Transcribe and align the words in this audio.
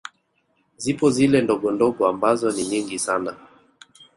Zipo 0.77 1.07
zile 1.09 1.37
ndogondogo 1.41 2.07
ambazo 2.07 2.51
ni 2.51 2.63
nyingi 2.65 2.99
sana 2.99 3.33